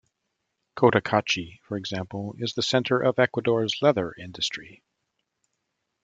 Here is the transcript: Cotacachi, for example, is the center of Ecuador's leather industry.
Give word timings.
Cotacachi, 0.75 1.59
for 1.61 1.77
example, 1.77 2.33
is 2.39 2.55
the 2.55 2.63
center 2.63 2.99
of 3.01 3.19
Ecuador's 3.19 3.83
leather 3.83 4.15
industry. 4.17 4.81